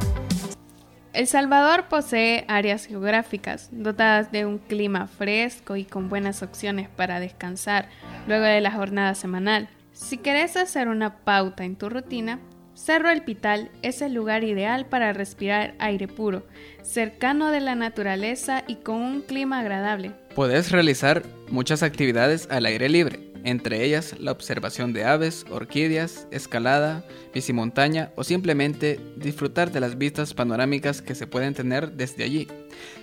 El 1.14 1.28
Salvador 1.28 1.86
posee 1.88 2.46
áreas 2.48 2.86
geográficas 2.86 3.70
dotadas 3.72 4.32
de 4.32 4.48
un 4.48 4.58
clima 4.58 5.06
fresco 5.06 5.76
y 5.76 5.84
con 5.84 6.10
buenas 6.10 6.42
opciones 6.42 6.90
para 6.90 7.20
descansar 7.20 7.90
luego 8.28 8.46
de 8.46 8.60
la 8.60 8.72
jornada 8.72 9.14
semanal. 9.14 9.70
Si 9.94 10.18
querés 10.18 10.58
hacer 10.58 10.88
una 10.88 11.18
pauta 11.18 11.64
en 11.64 11.76
tu 11.76 11.90
rutina, 11.90 12.40
Cerro 12.74 13.12
El 13.12 13.22
Pital 13.22 13.70
es 13.84 14.02
el 14.02 14.14
lugar 14.14 14.44
ideal 14.44 14.88
para 14.88 15.14
respirar 15.14 15.76
aire 15.78 16.08
puro, 16.08 16.48
cercano 16.82 17.52
de 17.52 17.60
la 17.60 17.76
naturaleza 17.76 18.64
y 18.66 18.78
con 18.78 18.96
un 18.96 19.22
clima 19.22 19.60
agradable. 19.60 20.14
Puedes 20.34 20.72
realizar 20.72 21.22
muchas 21.50 21.84
actividades 21.84 22.48
al 22.50 22.66
aire 22.66 22.90
libre 22.90 23.31
entre 23.44 23.84
ellas 23.84 24.16
la 24.20 24.32
observación 24.32 24.94
de 24.94 25.06
aves, 25.06 25.46
orquídeas, 25.50 26.28
escalada, 26.32 27.04
bicimontaña 27.34 28.12
o 28.16 28.24
simplemente 28.24 29.00
disfrutar 29.16 29.72
de 29.72 29.80
las 29.80 29.98
vistas 29.98 30.34
panorámicas 30.34 31.02
que 31.02 31.16
se 31.16 31.28
pueden 31.28 31.54
tener 31.54 31.94
desde 31.94 32.24
allí. 32.24 32.48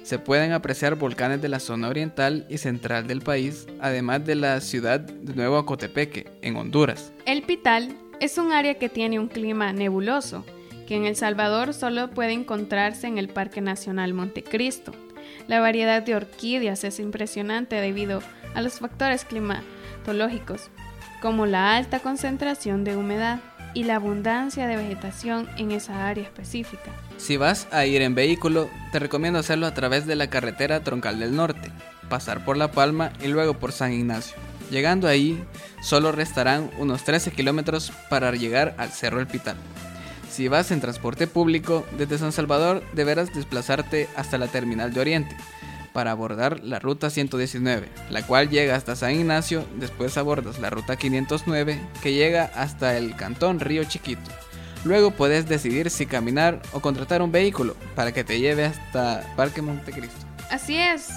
Se 0.02 0.18
pueden 0.18 0.52
apreciar 0.52 0.95
volcanes 0.97 1.42
de 1.42 1.49
la 1.49 1.61
zona 1.61 1.88
oriental 1.88 2.47
y 2.49 2.59
central 2.59 3.07
del 3.07 3.21
país, 3.21 3.66
además 3.80 4.25
de 4.25 4.35
la 4.35 4.61
ciudad 4.61 5.00
de 5.00 5.35
Nuevo 5.35 5.59
Acotepeque, 5.59 6.26
en 6.42 6.57
Honduras. 6.57 7.12
El 7.26 7.42
Pital 7.42 7.97
es 8.21 8.38
un 8.38 8.52
área 8.52 8.75
que 8.75 8.88
tiene 8.88 9.18
un 9.18 9.28
clima 9.28 9.73
nebuloso, 9.73 10.45
que 10.87 10.97
en 10.97 11.04
El 11.04 11.16
Salvador 11.16 11.75
solo 11.75 12.11
puede 12.11 12.33
encontrarse 12.33 13.07
en 13.07 13.18
el 13.18 13.28
Parque 13.28 13.61
Nacional 13.61 14.14
Montecristo. 14.14 14.92
La 15.47 15.61
variedad 15.61 16.02
de 16.02 16.14
orquídeas 16.14 16.85
es 16.85 16.99
impresionante 16.99 17.76
debido 17.76 18.23
a 18.54 18.62
los 18.62 18.78
factores 18.78 19.25
climáticos 19.25 19.78
como 21.21 21.47
la 21.47 21.77
alta 21.77 22.00
concentración 22.00 22.85
de 22.85 22.97
humedad. 22.97 23.41
y 23.75 23.85
la 23.85 23.97
abundancia 23.97 24.67
de 24.67 24.77
vegetación 24.77 25.47
en 25.59 25.73
esa 25.73 26.09
área 26.09 26.25
específica. 26.25 26.91
Si 27.19 27.37
vas 27.37 27.69
a 27.71 27.85
ir 27.85 28.00
en 28.00 28.15
vehículo, 28.15 28.69
te 28.93 28.99
recomiendo 28.99 29.38
hacerlo 29.38 29.67
a 29.67 29.75
través 29.75 30.07
de 30.07 30.17
la 30.17 30.31
carretera 30.31 30.83
Troncal 30.83 31.21
del 31.21 31.37
Norte, 31.37 31.71
pasar 32.09 32.45
por 32.47 32.57
La 32.57 32.73
Palma 32.73 33.12
y 33.23 33.29
luego 33.29 33.55
por 33.55 33.73
San 33.73 33.93
Ignacio. 33.93 34.37
Llegando 34.71 35.07
ahí, 35.07 35.38
solo 35.83 36.12
restarán 36.12 36.71
unos 36.79 37.05
13 37.05 37.31
kilómetros 37.31 37.93
para 38.09 38.33
llegar 38.33 38.75
al 38.79 38.88
Cerro 38.88 39.21
El 39.21 39.27
Pital. 39.27 39.57
Si 40.31 40.49
vas 40.49 40.71
en 40.71 40.81
transporte 40.81 41.27
público, 41.27 41.87
desde 41.99 42.19
San 42.19 42.33
Salvador 42.33 42.83
deberás 42.95 43.33
desplazarte 43.35 44.09
hasta 44.17 44.38
la 44.38 44.49
terminal 44.49 44.95
de 44.95 45.00
Oriente 45.00 45.37
para 45.99 46.12
abordar 46.12 46.61
la 46.62 46.78
ruta 46.78 47.11
119, 47.11 47.88
la 48.09 48.23
cual 48.25 48.50
llega 48.50 48.76
hasta 48.76 48.95
San 48.95 49.11
Ignacio, 49.11 49.64
después 49.81 50.17
abordas 50.17 50.61
la 50.61 50.71
ruta 50.71 50.95
509 50.95 51.81
que 52.00 52.12
llega 52.12 52.52
hasta 52.55 52.97
el 52.97 53.17
cantón 53.17 53.59
Río 53.59 53.83
Chiquito. 53.83 54.31
Luego 54.85 55.11
puedes 55.11 55.49
decidir 55.49 55.90
si 55.90 56.07
caminar 56.07 56.62
o 56.71 56.78
contratar 56.78 57.21
un 57.21 57.33
vehículo 57.33 57.75
para 57.97 58.12
que 58.12 58.23
te 58.23 58.38
lleve 58.38 58.67
hasta 58.67 59.25
Parque 59.35 59.61
Montecristo. 59.61 60.25
Así 60.52 60.78
es, 60.78 61.09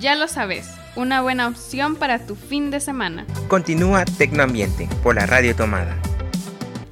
ya 0.00 0.16
lo 0.16 0.26
sabes, 0.26 0.72
una 0.96 1.22
buena 1.22 1.46
opción 1.46 1.94
para 1.94 2.18
tu 2.18 2.34
fin 2.34 2.72
de 2.72 2.80
semana. 2.80 3.26
Continúa 3.46 4.04
Tecnoambiente 4.06 4.88
por 5.04 5.14
la 5.14 5.26
radio 5.26 5.54
tomada. 5.54 5.96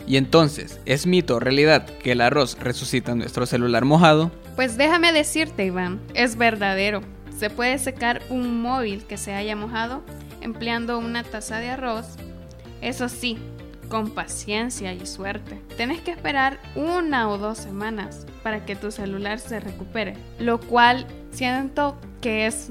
Y 0.07 0.19
entonces, 0.19 0.79
¿es 0.87 1.05
mito 1.05 1.35
o 1.35 1.41
realidad 1.41 1.85
que 1.85 2.13
el 2.13 2.21
arroz 2.21 2.57
resucita 2.61 3.17
nuestro 3.17 3.45
celular 3.45 3.85
mojado? 3.85 4.31
Pues 4.55 4.77
déjame 4.77 5.13
decirte, 5.13 5.65
Iván, 5.65 6.01
es 6.15 6.37
verdadero. 6.37 7.03
Se 7.37 7.51
puede 7.51 7.79
secar 7.79 8.23
un 8.31 8.63
móvil 8.63 9.05
que 9.05 9.17
se 9.17 9.35
haya 9.35 9.57
mojado 9.57 10.03
empleando 10.41 10.99
una 10.99 11.25
taza 11.25 11.59
de 11.59 11.71
arroz. 11.71 12.17
Eso 12.81 13.09
sí, 13.09 13.39
con 13.89 14.11
paciencia 14.11 14.93
y 14.93 15.07
suerte. 15.07 15.61
Tienes 15.77 16.01
que 16.01 16.11
esperar 16.11 16.59
una 16.75 17.29
o 17.29 17.39
dos 17.39 17.59
semanas 17.59 18.27
para 18.43 18.65
que 18.65 18.77
tu 18.77 18.91
celular 18.91 19.39
se 19.39 19.61
recupere, 19.61 20.15
lo 20.39 20.61
cual 20.61 21.07
siento 21.33 21.97
que 22.21 22.47
es 22.47 22.71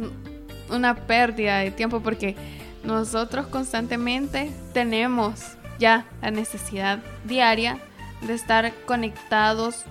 una 0.70 0.96
pérdida 0.96 1.60
de 1.60 1.72
tiempo 1.72 2.02
porque 2.02 2.36
nosotros 2.84 3.48
constantemente 3.48 4.52
tenemos 4.74 5.58
ya 5.80 6.06
la 6.22 6.32
necesidad 6.32 7.00
diaria 7.26 7.80
de 8.22 8.34
estar 8.34 8.74
conectados 8.86 9.84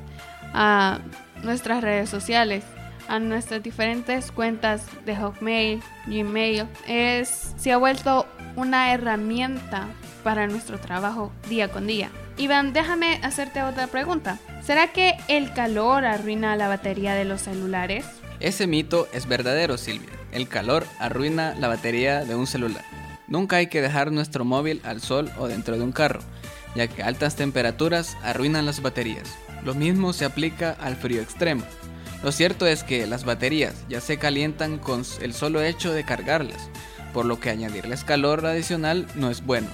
a 0.54 1.00
nuestras 1.42 1.82
redes 1.82 2.08
sociales, 2.08 2.64
a 3.08 3.18
nuestras 3.18 3.62
diferentes 3.62 4.30
cuentas 4.32 4.86
de 5.04 5.16
Hotmail, 5.16 5.82
Gmail. 6.06 6.66
Es, 6.86 7.54
se 7.56 7.72
ha 7.72 7.76
vuelto 7.76 8.26
una 8.56 8.92
herramienta 8.92 9.88
para 10.22 10.46
nuestro 10.46 10.78
trabajo 10.78 11.32
día 11.48 11.68
con 11.68 11.86
día. 11.86 12.10
Iván, 12.36 12.72
déjame 12.72 13.20
hacerte 13.22 13.62
otra 13.62 13.86
pregunta. 13.86 14.38
¿Será 14.62 14.88
que 14.92 15.16
el 15.28 15.52
calor 15.52 16.04
arruina 16.04 16.56
la 16.56 16.68
batería 16.68 17.14
de 17.14 17.24
los 17.24 17.42
celulares? 17.42 18.06
Ese 18.40 18.66
mito 18.66 19.08
es 19.12 19.26
verdadero, 19.26 19.76
Silvia. 19.76 20.10
El 20.32 20.48
calor 20.48 20.86
arruina 20.98 21.54
la 21.58 21.68
batería 21.68 22.24
de 22.24 22.34
un 22.34 22.46
celular. 22.46 22.84
Nunca 23.28 23.56
hay 23.56 23.68
que 23.68 23.82
dejar 23.82 24.12
nuestro 24.12 24.44
móvil 24.44 24.80
al 24.84 25.00
sol 25.00 25.30
o 25.38 25.46
dentro 25.46 25.76
de 25.76 25.84
un 25.84 25.92
carro, 25.92 26.20
ya 26.74 26.88
que 26.88 27.02
altas 27.02 27.36
temperaturas 27.36 28.16
arruinan 28.22 28.66
las 28.66 28.82
baterías. 28.82 29.36
Lo 29.64 29.74
mismo 29.74 30.12
se 30.12 30.24
aplica 30.24 30.76
al 30.80 30.96
frío 30.96 31.20
extremo. 31.22 31.64
Lo 32.22 32.30
cierto 32.30 32.66
es 32.66 32.84
que 32.84 33.06
las 33.06 33.24
baterías 33.24 33.84
ya 33.88 34.00
se 34.00 34.16
calientan 34.16 34.78
con 34.78 35.02
el 35.20 35.34
solo 35.34 35.60
hecho 35.60 35.92
de 35.92 36.04
cargarlas, 36.04 36.70
por 37.12 37.24
lo 37.24 37.40
que 37.40 37.50
añadirles 37.50 38.04
calor 38.04 38.46
adicional 38.46 39.06
no 39.16 39.28
es 39.30 39.44
bueno. 39.44 39.68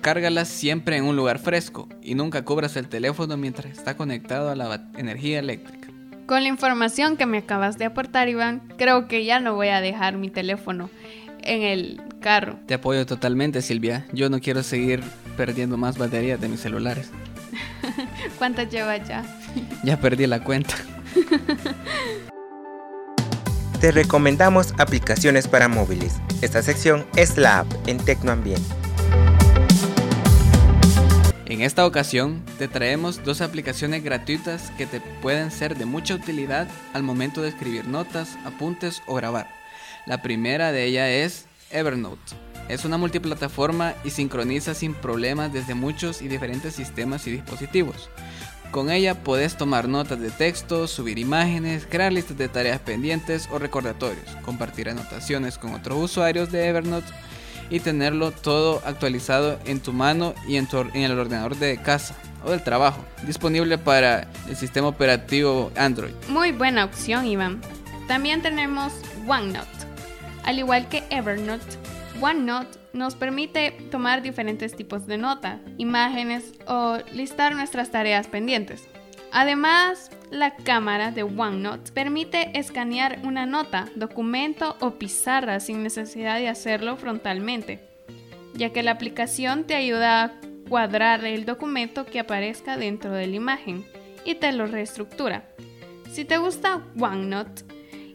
Cárgalas 0.00 0.48
siempre 0.48 0.96
en 0.96 1.04
un 1.04 1.16
lugar 1.16 1.38
fresco 1.38 1.88
y 2.00 2.14
nunca 2.14 2.44
cubras 2.44 2.76
el 2.76 2.88
teléfono 2.88 3.36
mientras 3.36 3.72
está 3.72 3.96
conectado 3.96 4.50
a 4.50 4.54
la 4.54 4.88
energía 4.96 5.40
eléctrica. 5.40 5.88
Con 6.26 6.42
la 6.42 6.48
información 6.48 7.16
que 7.16 7.26
me 7.26 7.38
acabas 7.38 7.76
de 7.76 7.86
aportar, 7.86 8.28
Iván, 8.28 8.62
creo 8.78 9.08
que 9.08 9.24
ya 9.24 9.40
no 9.40 9.54
voy 9.54 9.68
a 9.68 9.80
dejar 9.80 10.16
mi 10.16 10.30
teléfono 10.30 10.90
en 11.42 11.62
el 11.62 12.02
carro. 12.20 12.58
Te 12.66 12.74
apoyo 12.74 13.04
totalmente, 13.04 13.62
Silvia. 13.62 14.06
Yo 14.12 14.30
no 14.30 14.40
quiero 14.40 14.62
seguir 14.62 15.02
perdiendo 15.36 15.76
más 15.76 15.98
baterías 15.98 16.40
de 16.40 16.48
mis 16.48 16.60
celulares. 16.60 17.10
¿Cuántas 18.38 18.70
llevas 18.70 19.06
ya? 19.08 19.24
ya 19.82 19.98
perdí 19.98 20.26
la 20.26 20.40
cuenta. 20.40 20.74
Te 23.80 23.92
recomendamos 23.92 24.72
aplicaciones 24.78 25.46
para 25.46 25.68
móviles. 25.68 26.14
Esta 26.40 26.62
sección 26.62 27.04
es 27.16 27.36
la 27.36 27.58
app 27.60 27.72
en 27.86 27.98
Tecnoambiente. 27.98 28.62
En 31.46 31.60
esta 31.60 31.86
ocasión 31.86 32.42
te 32.58 32.66
traemos 32.66 33.22
dos 33.22 33.40
aplicaciones 33.42 34.02
gratuitas 34.02 34.72
que 34.78 34.86
te 34.86 35.00
pueden 35.00 35.50
ser 35.50 35.76
de 35.76 35.84
mucha 35.84 36.14
utilidad 36.14 36.66
al 36.94 37.02
momento 37.02 37.42
de 37.42 37.50
escribir 37.50 37.86
notas, 37.86 38.38
apuntes 38.44 39.02
o 39.06 39.14
grabar. 39.14 39.48
La 40.06 40.22
primera 40.22 40.72
de 40.72 40.84
ellas 40.84 41.08
es 41.10 41.46
Evernote. 41.70 42.34
Es 42.68 42.86
una 42.86 42.96
multiplataforma 42.96 43.94
y 44.04 44.10
sincroniza 44.10 44.72
sin 44.72 44.94
problemas 44.94 45.52
desde 45.52 45.74
muchos 45.74 46.22
y 46.22 46.28
diferentes 46.28 46.74
sistemas 46.74 47.26
y 47.26 47.32
dispositivos. 47.32 48.08
Con 48.74 48.90
ella 48.90 49.22
puedes 49.22 49.56
tomar 49.56 49.86
notas 49.86 50.18
de 50.18 50.32
texto, 50.32 50.88
subir 50.88 51.20
imágenes, 51.20 51.86
crear 51.88 52.12
listas 52.12 52.36
de 52.36 52.48
tareas 52.48 52.80
pendientes 52.80 53.48
o 53.52 53.60
recordatorios, 53.60 54.28
compartir 54.44 54.88
anotaciones 54.88 55.58
con 55.58 55.74
otros 55.74 55.96
usuarios 56.02 56.50
de 56.50 56.66
Evernote 56.66 57.06
y 57.70 57.78
tenerlo 57.78 58.32
todo 58.32 58.82
actualizado 58.84 59.60
en 59.64 59.78
tu 59.78 59.92
mano 59.92 60.34
y 60.48 60.56
en, 60.56 60.66
en 60.92 61.02
el 61.02 61.16
ordenador 61.16 61.54
de 61.54 61.76
casa 61.76 62.16
o 62.44 62.50
del 62.50 62.64
trabajo, 62.64 63.04
disponible 63.24 63.78
para 63.78 64.28
el 64.48 64.56
sistema 64.56 64.88
operativo 64.88 65.70
Android. 65.76 66.12
Muy 66.26 66.50
buena 66.50 66.84
opción, 66.84 67.26
Iván. 67.26 67.60
También 68.08 68.42
tenemos 68.42 68.92
OneNote. 69.28 69.68
Al 70.42 70.58
igual 70.58 70.88
que 70.88 71.04
Evernote, 71.10 71.78
OneNote 72.20 72.83
nos 72.94 73.14
permite 73.16 73.72
tomar 73.90 74.22
diferentes 74.22 74.74
tipos 74.74 75.06
de 75.06 75.18
notas, 75.18 75.60
imágenes 75.76 76.52
o 76.66 76.98
listar 77.12 77.54
nuestras 77.54 77.90
tareas 77.90 78.28
pendientes. 78.28 78.88
Además, 79.32 80.10
la 80.30 80.54
cámara 80.54 81.10
de 81.10 81.24
OneNote 81.24 81.92
permite 81.92 82.56
escanear 82.58 83.18
una 83.24 83.46
nota, 83.46 83.88
documento 83.96 84.76
o 84.80 84.92
pizarra 84.92 85.58
sin 85.60 85.82
necesidad 85.82 86.38
de 86.38 86.48
hacerlo 86.48 86.96
frontalmente, 86.96 87.80
ya 88.54 88.70
que 88.70 88.84
la 88.84 88.92
aplicación 88.92 89.64
te 89.64 89.74
ayuda 89.74 90.22
a 90.22 90.32
cuadrar 90.68 91.24
el 91.24 91.44
documento 91.44 92.06
que 92.06 92.20
aparezca 92.20 92.76
dentro 92.76 93.10
de 93.10 93.26
la 93.26 93.36
imagen 93.36 93.84
y 94.24 94.36
te 94.36 94.52
lo 94.52 94.66
reestructura. 94.66 95.44
Si 96.10 96.24
te 96.24 96.38
gusta 96.38 96.82
OneNote, 96.98 97.64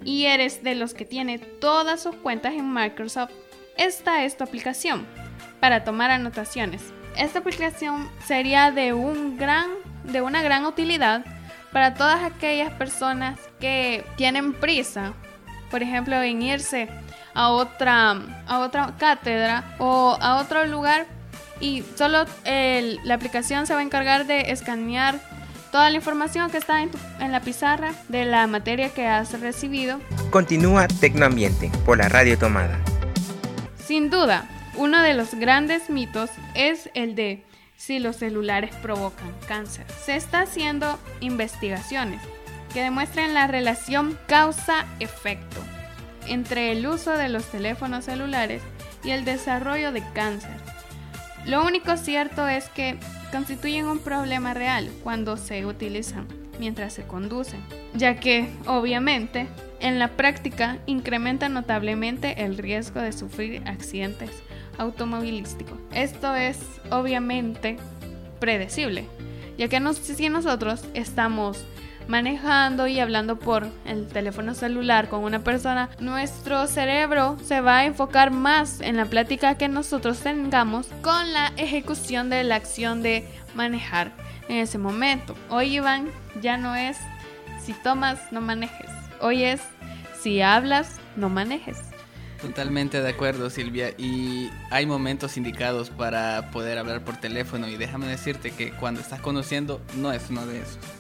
y 0.06 0.26
eres 0.26 0.64
de 0.64 0.76
los 0.76 0.94
que 0.94 1.06
tiene 1.06 1.40
todas 1.40 2.02
sus 2.02 2.16
cuentas 2.16 2.54
en 2.54 2.74
Microsoft, 2.74 3.32
esta 3.80 4.26
es 4.26 4.38
tu 4.38 4.44
aplicación 4.44 5.08
para 5.60 5.84
tomar 5.84 6.12
anotaciones. 6.12 6.82
Esta 7.18 7.40
aplicación 7.40 8.10
sería 8.26 8.72
de, 8.72 8.94
un 8.94 9.38
gran, 9.38 9.70
de 10.04 10.22
una 10.22 10.44
gran 10.44 10.66
utilidad 10.66 11.26
para 11.72 11.94
todas 11.94 12.24
aquellas 12.24 12.72
personas 12.74 13.40
que 13.60 14.06
tienen 14.18 14.54
prisa, 14.54 15.14
por 15.72 15.82
ejemplo, 15.82 16.22
en 16.22 16.42
irse 16.42 16.90
a 17.34 17.50
otra, 17.50 18.18
a 18.48 18.60
otra 18.60 18.96
cátedra 18.98 19.76
o 19.80 20.18
a 20.20 20.42
otro 20.42 20.66
lugar 20.66 21.06
y 21.62 21.84
solo 21.96 22.26
la 22.46 23.14
aplicación 23.14 23.66
se 23.66 23.74
va 23.74 23.80
a 23.80 23.84
encargar 23.84 24.26
de 24.26 24.52
escanear 24.52 25.20
toda 25.72 25.90
la 25.90 25.96
información 25.96 26.50
que 26.50 26.58
está 26.58 26.82
en, 26.82 26.90
en, 27.20 27.32
la 27.32 27.42
pizarra 27.42 27.94
de 28.08 28.26
la 28.26 28.48
materia 28.48 28.90
que 28.90 29.08
has 29.08 29.40
recibido. 29.40 30.00
Continúa 30.32 30.88
Tecnoambiente 30.88 31.72
por 31.86 31.98
la 32.00 32.10
radio 32.10 32.38
tomada. 32.38 32.80
Sin 33.90 34.12
duda, 34.12 34.46
uno 34.76 35.02
de 35.02 35.16
los 35.16 35.34
grandes 35.34 35.90
mitos 35.90 36.30
es 36.54 36.92
el 36.94 37.16
de 37.16 37.44
si 37.76 37.98
los 37.98 38.18
celulares 38.18 38.76
provocan 38.84 39.34
cáncer. 39.48 39.88
Se 40.06 40.16
está 40.16 40.42
haciendo 40.42 41.00
investigaciones 41.22 42.22
que 42.72 42.84
demuestran 42.84 43.34
la 43.34 43.48
relación 43.48 44.16
causa-efecto 44.28 45.60
entre 46.28 46.72
el 46.72 46.86
uso 46.86 47.14
de 47.14 47.30
los 47.30 47.46
teléfonos 47.46 48.06
celulares 48.06 48.62
y 49.04 49.10
el 49.10 49.26
desarrollo 49.26 49.92
de 49.92 50.04
cáncer. 50.14 50.58
Lo 51.48 51.66
único 51.66 51.98
cierto 51.98 52.48
es 52.48 52.70
que 52.70 53.00
constituyen 53.32 53.88
un 53.88 53.98
problema 53.98 54.54
real 54.54 54.88
cuando 55.02 55.36
se 55.36 55.66
utilizan 55.66 56.28
mientras 56.60 56.94
se 56.94 57.04
conducen, 57.04 57.62
ya 57.94 58.20
que, 58.20 58.50
obviamente, 58.68 59.48
en 59.80 59.98
la 59.98 60.10
práctica 60.10 60.78
incrementa 60.86 61.50
notablemente 61.50 62.44
el 62.44 62.58
riesgo 62.58 63.00
de 63.00 63.14
sufrir 63.14 63.64
accidentes 63.66 64.30
automovilísticos. 64.78 65.78
Esto 65.94 66.36
es, 66.36 66.60
obviamente, 66.92 67.78
predecible, 68.40 69.06
ya 69.58 69.68
que 69.68 69.82
si 69.94 70.30
nosotros 70.30 70.86
estamos 70.94 71.66
manejando 72.08 72.88
y 72.88 73.00
hablando 73.00 73.38
por 73.38 73.68
el 73.86 74.08
teléfono 74.08 74.56
celular 74.56 75.10
con 75.10 75.24
una 75.24 75.44
persona, 75.44 75.90
nuestro 76.00 76.66
cerebro 76.66 77.38
se 77.44 77.62
va 77.62 77.80
a 77.80 77.86
enfocar 77.86 78.32
más 78.32 78.82
en 78.82 78.98
la 78.98 79.06
plática 79.06 79.56
que 79.56 79.68
nosotros 79.68 80.20
tengamos 80.20 80.88
con 81.04 81.34
la 81.34 81.54
ejecución 81.56 82.32
de 82.32 82.44
la 82.44 82.56
acción 82.56 83.04
de 83.04 83.28
manejar 83.54 84.12
en 84.50 84.58
ese 84.58 84.78
momento. 84.78 85.36
Hoy 85.50 85.78
Iván 85.78 86.10
ya 86.42 86.58
no 86.58 86.76
es 86.76 86.98
si 87.64 87.74
tomas, 87.74 88.20
no 88.32 88.42
manejes. 88.42 88.90
Hoy 89.22 89.44
es 89.44 89.62
si 90.22 90.42
hablas, 90.42 91.00
no 91.16 91.30
manejes. 91.30 91.78
Totalmente 92.42 93.02
de 93.02 93.10
acuerdo, 93.10 93.50
Silvia. 93.50 93.92
Y 93.98 94.50
hay 94.72 94.86
momentos 94.86 95.38
indicados 95.38 95.90
para 95.90 96.52
poder 96.52 96.78
hablar 96.78 97.04
por 97.04 97.18
teléfono. 97.18 97.68
Y 97.68 97.78
déjame 97.78 98.08
decirte 98.08 98.52
que 98.52 98.72
cuando 98.72 99.02
estás 99.02 99.20
conociendo, 99.20 99.82
no 99.96 100.12
es 100.12 100.30
uno 100.30 100.46
de 100.46 100.62
esos. 100.62 100.99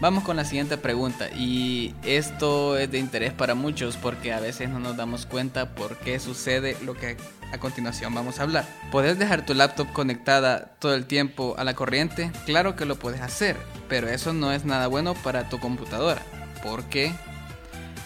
Vamos 0.00 0.22
con 0.22 0.36
la 0.36 0.44
siguiente 0.44 0.76
pregunta. 0.76 1.28
Y 1.36 1.94
esto 2.04 2.78
es 2.78 2.90
de 2.90 2.98
interés 2.98 3.32
para 3.32 3.56
muchos 3.56 3.96
porque 3.96 4.32
a 4.32 4.38
veces 4.38 4.68
no 4.68 4.78
nos 4.78 4.96
damos 4.96 5.26
cuenta 5.26 5.74
por 5.74 5.96
qué 5.98 6.20
sucede 6.20 6.76
lo 6.84 6.94
que 6.94 7.16
a 7.52 7.58
continuación 7.58 8.14
vamos 8.14 8.38
a 8.38 8.44
hablar. 8.44 8.64
¿Puedes 8.92 9.18
dejar 9.18 9.44
tu 9.44 9.54
laptop 9.54 9.92
conectada 9.92 10.66
todo 10.78 10.94
el 10.94 11.06
tiempo 11.06 11.56
a 11.58 11.64
la 11.64 11.74
corriente? 11.74 12.30
Claro 12.46 12.76
que 12.76 12.84
lo 12.84 12.96
puedes 12.96 13.20
hacer, 13.20 13.56
pero 13.88 14.08
eso 14.08 14.32
no 14.32 14.52
es 14.52 14.64
nada 14.64 14.86
bueno 14.86 15.14
para 15.14 15.48
tu 15.48 15.58
computadora. 15.58 16.22
¿Por 16.62 16.84
qué? 16.84 17.12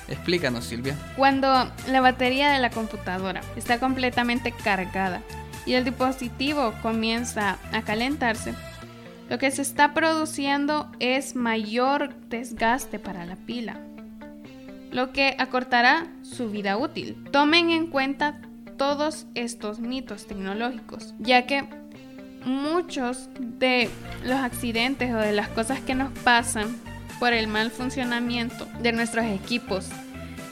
Explícanos, 0.09 0.65
Silvia. 0.65 0.97
Cuando 1.17 1.71
la 1.89 2.01
batería 2.01 2.53
de 2.53 2.59
la 2.59 2.71
computadora 2.71 3.43
está 3.57 3.79
completamente 3.79 4.53
cargada 4.53 5.23
y 5.67 5.75
el 5.75 5.85
dispositivo 5.85 6.73
comienza 6.83 7.59
a 7.73 7.83
calentarse, 7.83 8.55
lo 9.33 9.39
que 9.39 9.51
se 9.51 9.63
está 9.63 9.95
produciendo 9.95 10.93
es 11.01 11.37
mayor 11.37 12.15
desgaste 12.29 12.99
para 12.99 13.25
la 13.25 13.37
pila, 13.37 13.81
lo 14.91 15.15
que 15.15 15.37
acortará 15.39 16.07
su 16.21 16.51
vida 16.51 16.77
útil. 16.77 17.17
Tomen 17.31 17.71
en 17.71 17.87
cuenta 17.87 18.43
todos 18.77 19.27
estos 19.35 19.81
mitos 19.81 20.27
tecnológicos, 20.27 21.15
ya 21.19 21.47
que 21.47 21.65
muchos 22.45 23.31
de 23.41 23.89
los 24.23 24.39
accidentes 24.39 25.15
o 25.15 25.17
de 25.17 25.33
las 25.33 25.49
cosas 25.49 25.81
que 25.81 25.95
nos 25.95 26.13
pasan 26.19 26.77
por 27.19 27.33
el 27.33 27.49
mal 27.49 27.71
funcionamiento 27.71 28.69
de 28.83 28.93
nuestros 28.93 29.25
equipos 29.25 29.89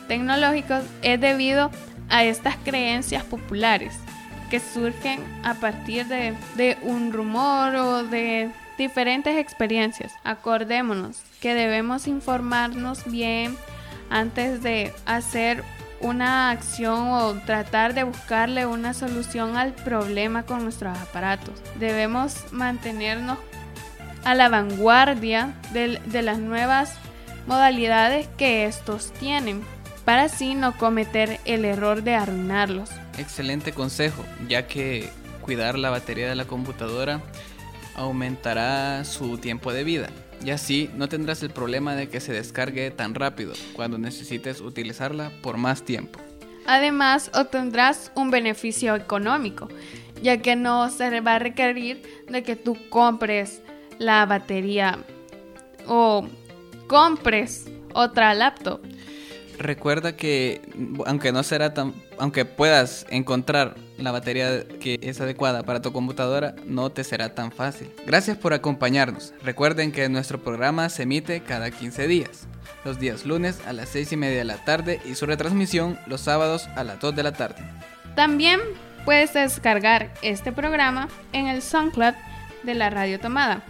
tecnológicos 0.09 0.85
es 1.03 1.21
debido 1.21 1.71
a 2.09 2.25
estas 2.25 2.57
creencias 2.57 3.25
populares 3.25 3.93
que 4.49 4.59
surgen 4.59 5.21
a 5.45 5.53
partir 5.53 6.07
de, 6.07 6.79
un 6.83 7.13
rumor 7.13 7.75
o 7.77 8.05
de 8.05 8.51
diferentes 8.81 9.37
experiencias. 9.37 10.15
Acordémonos 10.25 11.23
que 11.41 11.55
debemos 11.55 12.09
informarnos 12.09 13.05
bien 13.05 13.57
antes 14.09 14.63
de 14.63 14.93
hacer 15.05 15.63
una 16.01 16.51
acción 16.51 17.09
o 17.09 17.35
tratar 17.45 17.93
de 17.93 18.05
buscarle 18.05 18.65
una 18.65 18.95
solución 18.95 19.59
al 19.59 19.75
problema 19.75 20.45
con 20.45 20.65
nuestros 20.65 20.97
aparatos. 20.97 21.63
Debemos 21.79 22.51
mantenernos 22.53 23.39
a 24.25 24.35
la 24.35 24.49
vanguardia 24.49 25.55
de, 25.73 26.01
las 26.23 26.39
nuevas 26.39 26.95
modalidades 27.47 28.29
que 28.39 28.65
estos 28.65 29.13
tienen 29.13 29.63
para 30.07 30.25
así 30.25 30.55
no 30.55 30.77
cometer 30.79 31.39
el 31.45 31.67
error 31.67 32.03
de 32.03 32.15
arruinarlos. 32.15 32.89
Excelente 33.19 33.73
consejo, 33.73 34.25
ya 34.49 34.67
que 34.67 35.11
cuidar 35.43 35.79
la 35.79 35.91
batería 35.91 36.31
de 36.31 36.35
la 36.35 36.47
computadora 36.47 37.21
aumentará 37.95 39.05
su 39.05 39.39
tiempo 39.39 39.73
de 39.73 39.85
vida 39.85 40.09
y 40.45 40.51
así 40.51 40.91
no 40.95 41.09
tendrás 41.09 41.43
el 41.43 41.51
problema 41.51 41.95
de 41.95 42.09
que 42.09 42.21
se 42.21 42.33
descargue 42.33 42.91
tan 42.91 43.15
rápido 43.15 43.53
cuando 43.75 43.99
necesites 43.99 44.61
utilizarla 44.61 45.31
por 45.43 45.59
más 45.59 45.83
tiempo. 45.83 46.19
Además, 46.67 47.31
obtendrás 47.35 48.13
un 48.15 48.31
beneficio 48.31 48.95
económico, 48.95 49.69
ya 50.23 50.39
que 50.39 50.57
no 50.57 50.89
se 50.91 51.21
va 51.21 51.37
a 51.37 51.39
requerir 51.39 52.25
de 52.29 52.43
que 52.43 52.57
tú 52.57 52.77
compres 52.89 53.63
la 53.99 54.25
batería 54.27 54.99
o 55.87 56.27
compres 56.87 57.67
otra 57.93 58.35
laptop. 58.35 58.81
Recuerda 59.61 60.17
que 60.17 60.63
aunque 61.05 61.33
no 61.33 61.43
será 61.43 61.75
tan 61.75 61.93
aunque 62.19 62.47
puedas 62.47 63.05
encontrar 63.11 63.77
la 63.99 64.11
batería 64.11 64.65
que 64.81 64.99
es 65.03 65.21
adecuada 65.21 65.65
para 65.65 65.83
tu 65.83 65.93
computadora, 65.93 66.55
no 66.65 66.89
te 66.89 67.05
será 67.05 67.35
tan 67.35 67.53
fácil. 67.53 67.93
Gracias 68.07 68.39
por 68.39 68.55
acompañarnos. 68.55 69.35
Recuerden 69.43 69.93
que 69.93 70.09
nuestro 70.09 70.43
programa 70.43 70.89
se 70.89 71.03
emite 71.03 71.43
cada 71.43 71.71
15 71.71 72.09
días, 72.09 72.49
los 72.87 72.99
días 72.99 73.27
lunes 73.27 73.61
a 73.67 73.75
las 73.75 73.91
6 73.91 74.13
y 74.13 74.17
media 74.17 74.39
de 74.39 74.45
la 74.45 74.65
tarde 74.65 74.99
y 75.05 75.15
su 75.15 75.27
retransmisión 75.27 75.99
los 76.07 76.23
sábados 76.23 76.67
a 76.75 76.83
las 76.83 76.99
2 76.99 77.15
de 77.15 77.23
la 77.23 77.33
tarde. 77.33 77.63
También 78.17 78.61
puedes 79.05 79.35
descargar 79.35 80.11
este 80.23 80.53
programa 80.53 81.11
en 81.35 81.49
el 81.49 81.61
SoundCloud 81.61 82.15
de 82.63 82.75
la 82.75 82.89
Radio 82.89 83.21
Tomada. 83.21 83.63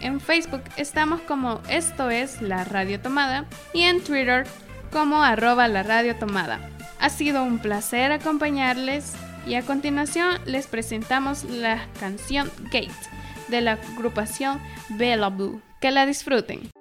En 0.00 0.18
Facebook 0.18 0.62
estamos 0.76 1.20
como 1.20 1.60
Esto 1.68 2.10
es 2.10 2.42
la 2.42 2.64
Radio 2.64 3.00
Tomada 3.00 3.44
y 3.72 3.82
en 3.82 4.02
Twitter 4.02 4.44
como 4.90 5.22
arroba 5.22 5.68
la 5.68 5.82
Radio 5.82 6.16
Tomada. 6.16 6.60
Ha 7.00 7.10
sido 7.10 7.42
un 7.42 7.58
placer 7.58 8.12
acompañarles 8.12 9.14
y 9.46 9.54
a 9.54 9.62
continuación 9.62 10.38
les 10.44 10.66
presentamos 10.66 11.44
la 11.44 11.86
canción 12.00 12.50
Gate 12.64 12.90
de 13.48 13.60
la 13.60 13.72
agrupación 13.72 14.60
Bella 14.90 15.28
Blue. 15.28 15.60
Que 15.80 15.90
la 15.90 16.06
disfruten. 16.06 16.75